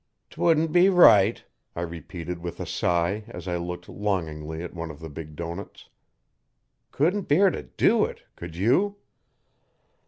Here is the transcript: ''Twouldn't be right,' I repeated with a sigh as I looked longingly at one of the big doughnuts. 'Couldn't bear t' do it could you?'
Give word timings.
''Twouldn't 0.31 0.71
be 0.71 0.89
right,' 0.89 1.43
I 1.75 1.81
repeated 1.81 2.39
with 2.39 2.59
a 2.59 2.65
sigh 2.65 3.23
as 3.27 3.47
I 3.47 3.57
looked 3.57 3.87
longingly 3.87 4.63
at 4.63 4.73
one 4.73 4.89
of 4.89 4.99
the 4.99 5.11
big 5.11 5.35
doughnuts. 5.35 5.89
'Couldn't 6.91 7.27
bear 7.27 7.51
t' 7.51 7.65
do 7.77 8.05
it 8.05 8.23
could 8.35 8.55
you?' 8.55 8.95